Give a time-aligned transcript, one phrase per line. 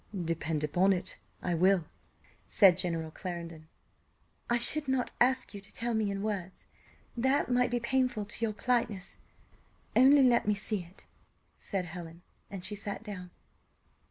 [0.25, 1.85] "Depend upon it, I will,"
[2.47, 3.67] said General Clarendon.
[4.49, 6.65] "I should not ask you to tell me in words
[7.15, 9.19] that might be painful to your politeness;
[9.95, 11.05] only let me see it,"
[11.55, 13.29] said Helen, and she sat down.